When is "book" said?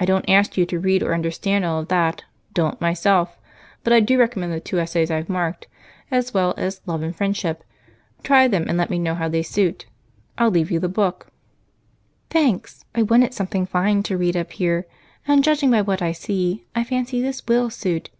10.88-11.28